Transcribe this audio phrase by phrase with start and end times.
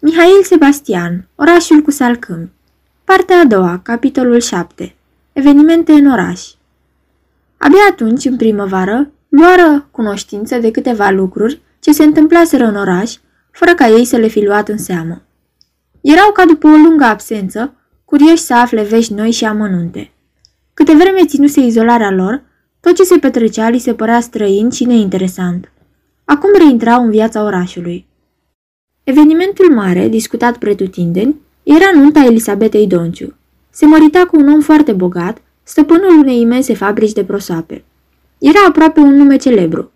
[0.00, 2.52] Mihail Sebastian, orașul cu salcâmi.
[3.04, 4.94] Partea a doua, capitolul 7.
[5.32, 6.42] Evenimente în oraș.
[7.56, 13.16] Abia atunci, în primăvară, luară cunoștință de câteva lucruri ce se întâmplaseră în oraș,
[13.50, 15.22] fără ca ei să le fi luat în seamă.
[16.00, 17.74] Erau ca după o lungă absență,
[18.04, 20.12] curioși să afle vești noi și amănunte.
[20.74, 22.42] Câte vreme ținuse izolarea lor,
[22.80, 25.72] tot ce se petrecea li se părea străin și neinteresant.
[26.24, 28.07] Acum reintrau în viața orașului.
[29.08, 33.34] Evenimentul mare, discutat pretutindeni, era nunta Elisabetei Donciu.
[33.70, 37.84] Se mărita cu un om foarte bogat, stăpânul unei imense fabrici de prosoape.
[38.38, 39.90] Era aproape un nume celebru.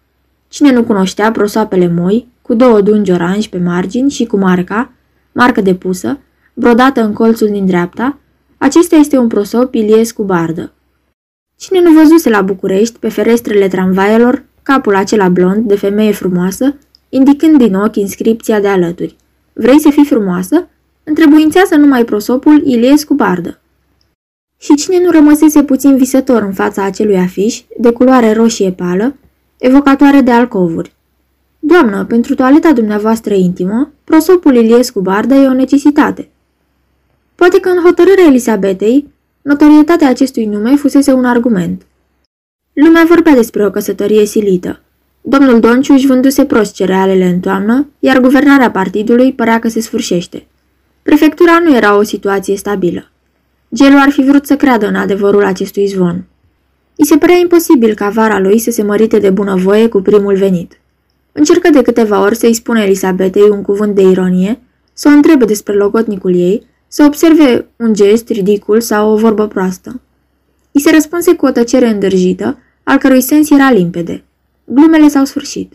[0.48, 4.92] Cine nu cunoștea prosoapele moi, cu două dungi oranji pe margini și cu marca,
[5.32, 6.18] marcă de pusă,
[6.54, 8.18] brodată în colțul din dreapta,
[8.58, 10.72] acesta este un prosop Iliescu Bardă.
[11.56, 16.74] Cine nu văzuse la București, pe ferestrele tramvaielor, capul acela blond de femeie frumoasă,
[17.14, 19.16] indicând din ochi inscripția de alături.
[19.52, 20.68] Vrei să fii frumoasă?
[21.04, 23.60] Întrebuințează numai prosopul Iliescu Bardă.
[24.58, 29.16] Și cine nu rămăsese puțin visător în fața acelui afiș, de culoare roșie pală,
[29.58, 30.94] evocatoare de alcovuri.
[31.58, 36.28] Doamnă, pentru toaleta dumneavoastră intimă, prosopul Iliescu Bardă e o necesitate.
[37.34, 41.86] Poate că în hotărârea Elisabetei, notorietatea acestui nume fusese un argument.
[42.72, 44.80] Lumea vorbea despre o căsătorie silită.
[45.24, 50.46] Domnul Donciuș își vânduse prost cerealele în toamnă, iar guvernarea partidului părea că se sfârșește.
[51.02, 53.10] Prefectura nu era o situație stabilă.
[53.74, 56.24] Gelu ar fi vrut să creadă în adevărul acestui zvon.
[56.96, 60.80] I se părea imposibil ca vara lui să se mărite de bunăvoie cu primul venit.
[61.32, 64.60] Încercă de câteva ori să-i spună Elisabetei un cuvânt de ironie,
[64.92, 70.00] să o întrebe despre logotnicul ei, să observe un gest ridicul sau o vorbă proastă.
[70.70, 74.24] I se răspunse cu o tăcere îndârjită, al cărui sens era limpede.
[74.64, 75.72] Glumele s-au sfârșit.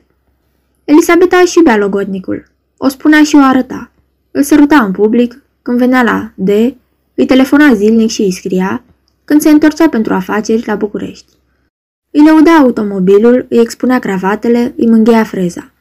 [0.83, 2.45] Elisabeta își iubea logotnicul.
[2.77, 3.91] O spunea și o arăta.
[4.31, 6.49] Îl săruta în public, când venea la D,
[7.15, 8.83] îi telefona zilnic și îi scria,
[9.25, 11.33] când se întorcea pentru afaceri la București.
[12.11, 15.71] Îi lăuda automobilul, îi expunea cravatele, îi mânghea freza.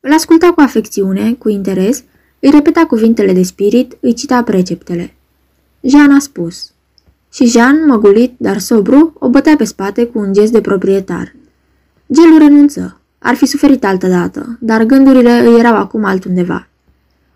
[0.00, 2.04] Îl asculta cu afecțiune, cu interes,
[2.40, 5.14] îi repeta cuvintele de spirit, îi cita preceptele.
[5.80, 6.72] Jean a spus.
[7.32, 11.34] Și Jean, măgulit, dar sobru, o bătea pe spate cu un gest de proprietar.
[12.12, 13.00] Gelu renunță.
[13.18, 16.68] Ar fi suferit altă dată, dar gândurile îi erau acum altundeva.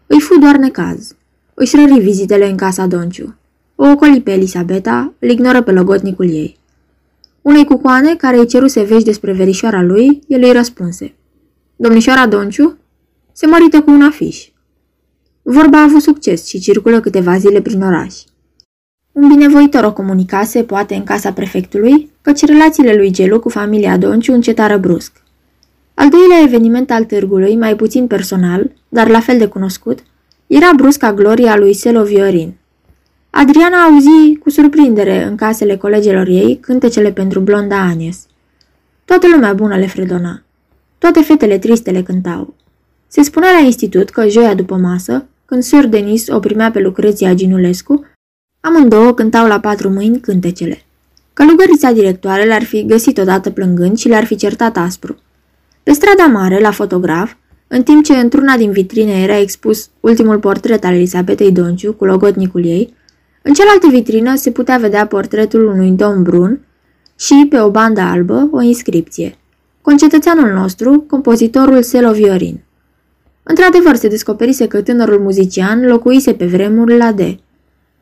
[0.06, 1.14] Îi fu doar necaz.
[1.54, 3.36] Își rări vizitele în casa Donciu.
[3.74, 6.58] O ocoli pe Elisabeta, îl ignoră pe logotnicul ei.
[7.42, 11.14] Unei cucoane care îi ceruse vești despre verișoara lui, el îi răspunse.
[11.76, 12.78] Domnișoara Donciu
[13.32, 14.48] se mărită cu un afiș.
[15.42, 18.14] Vorba a avut succes și circulă câteva zile prin oraș.
[19.12, 24.32] Un binevoitor o comunicase, poate în casa prefectului, căci relațiile lui Gelu cu familia Donciu
[24.32, 25.12] încetară brusc.
[25.94, 29.98] Al doilea eveniment al târgului, mai puțin personal, dar la fel de cunoscut,
[30.46, 32.54] era brusca gloria lui Selo Viorin.
[33.30, 38.26] Adriana auzi cu surprindere în casele colegilor ei cântecele pentru blonda Anies.
[39.04, 40.42] Toată lumea bună le fredona.
[40.98, 42.54] Toate fetele triste le cântau.
[43.06, 47.34] Se spunea la institut că joia după masă, când Sir Denis o primea pe Lucreția
[47.34, 48.04] Ginulescu,
[48.60, 50.85] amândouă cântau la patru mâini cântecele.
[51.36, 55.16] Călugărița directoare le-ar fi găsit odată plângând și le-ar fi certat aspru.
[55.82, 57.32] Pe strada mare, la fotograf,
[57.66, 62.64] în timp ce într-una din vitrine era expus ultimul portret al Elisabetei Donciu cu logotnicul
[62.64, 62.94] ei,
[63.42, 66.60] în cealaltă vitrină se putea vedea portretul unui domn brun
[67.18, 69.36] și, pe o bandă albă, o inscripție.
[69.80, 72.60] Concetățeanul nostru, compozitorul Selo Viorin.
[73.42, 77.20] Într-adevăr, se descoperise că tânărul muzician locuise pe vremuri la D.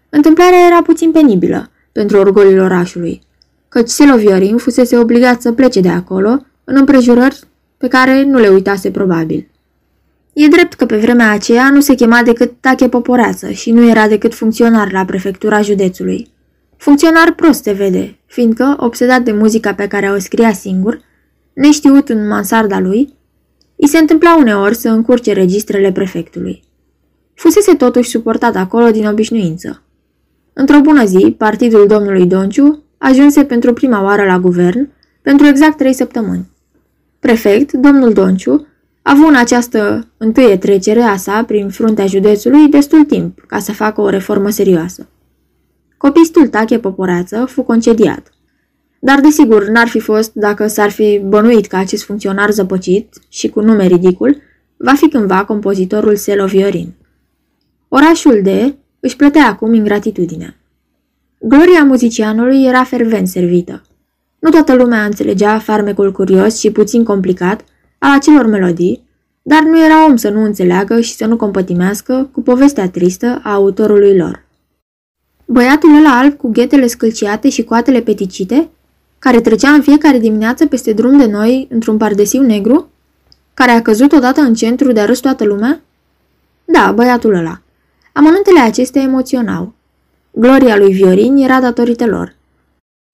[0.09, 3.21] Întâmplarea era puțin penibilă pentru orgolul orașului,
[3.69, 7.41] căci Selo Viorin fusese obligat să plece de acolo în împrejurări
[7.77, 9.49] pe care nu le uitase probabil.
[10.33, 14.09] E drept că pe vremea aceea nu se chema decât Tache Poporeață și nu era
[14.09, 16.31] decât funcționar la prefectura județului.
[16.77, 21.01] Funcționar prost se vede, fiindcă, obsedat de muzica pe care o scria singur,
[21.53, 23.15] neștiut în mansarda lui,
[23.77, 26.63] îi se întâmpla uneori să încurce registrele prefectului.
[27.35, 29.84] Fusese totuși suportat acolo din obișnuință.
[30.55, 34.91] Într-o bună zi, partidul domnului Donciu ajunse pentru prima oară la guvern,
[35.23, 36.51] pentru exact trei săptămâni.
[37.19, 38.67] Prefect, domnul Donciu,
[39.03, 43.73] a avut în această întâie trecere a sa prin fruntea județului destul timp ca să
[43.73, 45.09] facă o reformă serioasă.
[45.97, 48.33] Copistul Tache Poporeață fu concediat.
[48.99, 53.61] Dar desigur n-ar fi fost dacă s-ar fi bănuit că acest funcționar zăpăcit și cu
[53.61, 54.41] nume ridicul
[54.77, 56.95] va fi cândva compozitorul Selo Viorin.
[57.89, 58.75] Orașul de
[59.05, 60.57] își plătea acum ingratitudinea.
[61.39, 63.83] Gloria muzicianului era fervent servită.
[64.39, 67.65] Nu toată lumea înțelegea farmecul curios și puțin complicat
[67.99, 69.03] al acelor melodii,
[69.43, 73.53] dar nu era om să nu înțeleagă și să nu compătimească cu povestea tristă a
[73.53, 74.45] autorului lor.
[75.45, 78.69] Băiatul ăla alb cu ghetele scălciate și coatele peticite,
[79.19, 82.89] care trecea în fiecare dimineață peste drum de noi într-un pardesiu negru,
[83.55, 85.81] care a căzut odată în centru de a râs toată lumea?
[86.65, 87.59] Da, băiatul ăla.
[88.17, 89.75] Amănuntele acestea emoționau.
[90.31, 92.35] Gloria lui Viorin era datorită lor.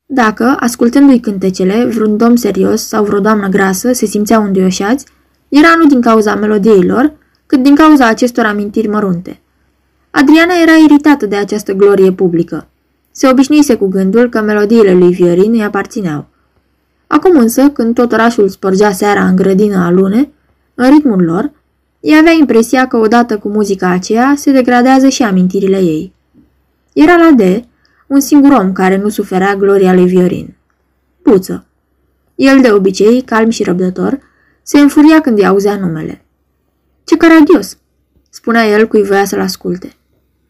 [0.06, 5.06] Dacă, ascultându-i cântecele, vreun domn serios sau vreo doamnă grasă se simțeau înduioșați,
[5.48, 7.12] era nu din cauza melodiei lor,
[7.46, 9.40] cât din cauza acestor amintiri mărunte.
[10.10, 12.68] Adriana era iritată de această glorie publică.
[13.10, 16.26] Se obișnuise cu gândul că melodiile lui Viorin îi aparțineau.
[17.06, 20.30] Acum însă, când tot orașul spărgea seara în grădină a lune,
[20.74, 21.50] în ritmul lor,
[22.00, 26.12] ea avea impresia că odată cu muzica aceea se degradează și amintirile ei.
[26.92, 27.64] Era la D,
[28.06, 30.56] un singur om care nu suferea gloria lui Viorin.
[31.22, 31.64] Puță.
[32.34, 34.18] El, de obicei, calm și răbdător,
[34.62, 36.24] se înfuria când îi auzea numele.
[37.04, 37.76] Ce caragios!"
[38.30, 39.92] spunea el cui voia să-l asculte.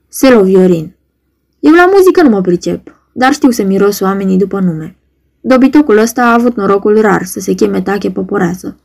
[0.09, 0.95] Selo Viorin.
[1.61, 4.97] Eu la muzică nu mă pricep, dar știu să miros oamenii după nume.
[5.41, 8.77] Dobitocul ăsta a avut norocul rar să se cheme Tache Poporează.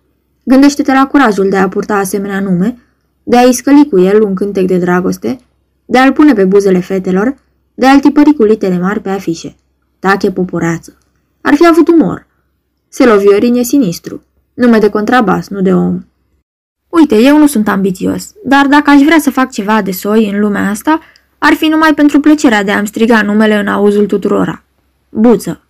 [0.47, 2.77] Gândește-te la curajul de a purta asemenea nume,
[3.23, 5.39] de a iscăli cu el un cântec de dragoste,
[5.85, 7.35] de a-l pune pe buzele fetelor,
[7.73, 9.55] de a-l tipări cu litere mari pe afișe.
[9.99, 10.97] Tache Poporează.
[11.41, 12.27] Ar fi avut umor.
[12.89, 14.23] Selo Viorin e sinistru.
[14.53, 16.05] Nume de contrabas, nu de om.
[16.89, 20.39] Uite, eu nu sunt ambițios, dar dacă aș vrea să fac ceva de soi în
[20.39, 20.99] lumea asta,
[21.37, 24.63] ar fi numai pentru plăcerea de a-mi striga numele în auzul tuturora.
[25.09, 25.61] Buță.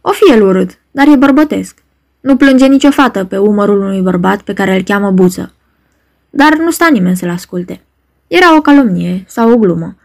[0.00, 1.83] O fi el urât, dar e bărbătesc.
[2.24, 5.52] Nu plânge nicio fată pe umărul unui bărbat pe care îl cheamă Buță.
[6.30, 7.80] Dar nu sta nimeni să-l asculte.
[8.26, 9.96] Era o calomnie sau o glumă.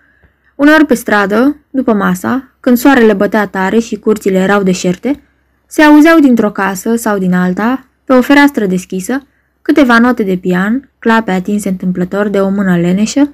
[0.56, 5.24] Uneori pe stradă, după masa, când soarele bătea tare și curțile erau deșerte,
[5.66, 9.28] se auzeau dintr-o casă sau din alta, pe o fereastră deschisă,
[9.62, 13.30] câteva note de pian, clape atinse întâmplător de o mână leneșă,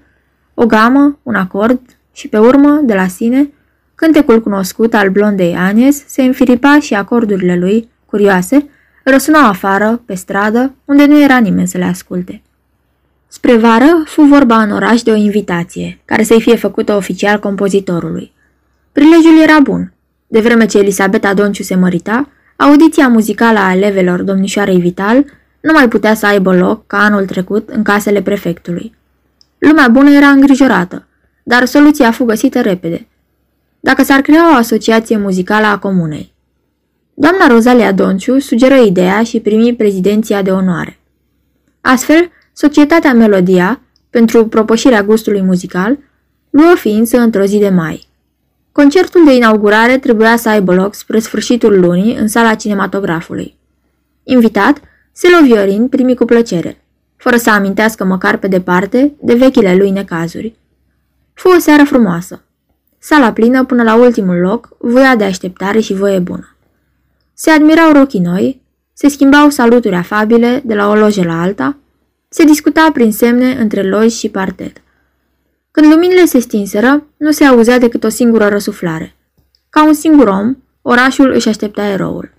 [0.54, 1.80] o gamă, un acord
[2.14, 3.54] și pe urmă, de la sine,
[3.96, 8.70] cântecul cunoscut al blondei Agnes se înfiripa și acordurile lui, curioase,
[9.10, 12.42] răsunau afară, pe stradă, unde nu era nimeni să le asculte.
[13.28, 18.32] Spre vară, fu vorba în oraș de o invitație, care să-i fie făcută oficial compozitorului.
[18.92, 19.94] Prilejul era bun.
[20.28, 25.26] De vreme ce Elisabeta Donciu se mărita, audiția muzicală a elevelor domnișoarei Vital
[25.62, 28.96] nu mai putea să aibă loc ca anul trecut în casele prefectului.
[29.58, 31.08] Lumea bună era îngrijorată,
[31.44, 33.08] dar soluția a fost găsită repede.
[33.80, 36.34] Dacă s-ar crea o asociație muzicală a comunei.
[37.18, 41.00] Doamna Rozalia Donciu sugeră ideea și primi prezidenția de onoare.
[41.82, 45.98] Astfel, societatea Melodia, pentru propășirea gustului muzical,
[46.50, 48.08] luă ființă într-o zi de mai.
[48.72, 53.58] Concertul de inaugurare trebuia să aibă loc spre sfârșitul lunii în sala cinematografului.
[54.24, 54.82] Invitat,
[55.12, 56.84] Selo Viorin primi cu plăcere,
[57.16, 60.56] fără să amintească măcar pe departe de vechile lui necazuri.
[61.34, 62.44] Fu o seară frumoasă.
[62.98, 66.55] Sala plină până la ultimul loc, voia de așteptare și voie bună.
[67.38, 68.62] Se admirau rochii noi,
[68.94, 71.78] se schimbau saluturi afabile de la o lojă la alta,
[72.30, 74.82] se discuta prin semne între loji și partet.
[75.72, 79.16] Când luminile se stinseră, nu se auzea decât o singură răsuflare.
[79.70, 82.34] Ca un singur om, orașul își aștepta eroul.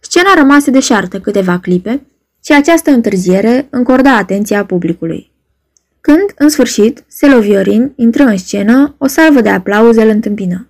[0.00, 2.06] Scena rămase deșartă câteva clipe
[2.44, 5.30] și această întârziere încorda atenția publicului.
[6.00, 10.68] Când, în sfârșit, Seloviorin intră în scenă, o salvă de aplauze îl întâmpină.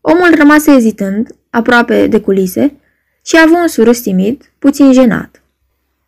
[0.00, 2.74] Omul rămase ezitând, aproape de culise,
[3.24, 5.42] și a avut un surâs timid, puțin jenat.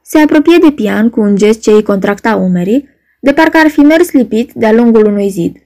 [0.02, 2.88] Se apropie de pian cu un gest ce îi contracta umerii,
[3.21, 5.57] de parcă ar fi mers lipit de-a lungul unui zid.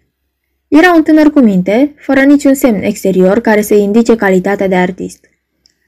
[0.68, 5.24] Era un tânăr cu minte, fără niciun semn exterior care să indice calitatea de artist.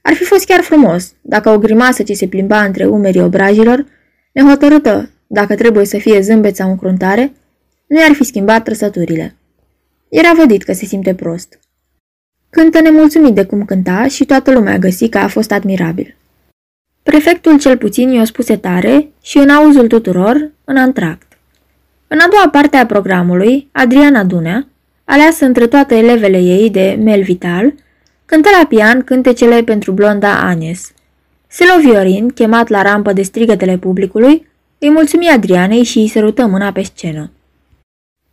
[0.02, 3.86] Ar fi fost chiar frumos, dacă o grimasă ce se plimba între umerii obrajilor,
[4.32, 7.32] nehotărâtă dacă trebuie să fie zâmbet sau încruntare,
[7.86, 9.36] nu i-ar fi schimbat trăsăturile.
[10.08, 11.58] Era vădit că se simte prost.
[12.54, 16.16] Cântă nemulțumit de cum cânta și toată lumea găsi că a fost admirabil.
[17.02, 21.38] Prefectul cel puțin i-o spuse tare și în auzul tuturor, în antract.
[22.08, 24.66] În a doua parte a programului, Adriana Dunea,
[25.04, 27.74] aleasă între toate elevele ei de Mel Vital,
[28.26, 30.92] cântă la pian cântecele pentru blonda Agnes.
[31.46, 36.72] Selo Viorin, chemat la rampă de strigătele publicului, îi mulțumi Adrianei și îi sărută mâna
[36.72, 37.30] pe scenă.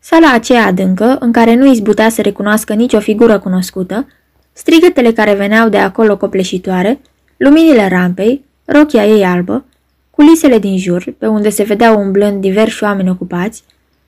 [0.04, 4.08] Sala aceea adâncă, în care nu izbutea să recunoască nicio figură cunoscută,
[4.54, 7.00] strigătele care veneau de acolo copleșitoare,
[7.38, 9.66] luminile rampei, rochia ei albă,
[10.10, 13.64] culisele din jur, pe unde se vedeau umblând diversi oameni ocupați,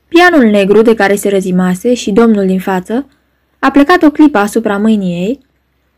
[0.08, 3.06] pianul negru de care se răzimase și domnul din față,
[3.60, 5.40] a plecat o clipă asupra mâinii ei,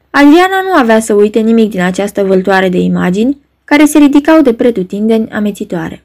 [0.10, 4.54] Adriana nu avea să uite nimic din această vâltoare de imagini care se ridicau de
[4.54, 6.05] pretutindeni amețitoare.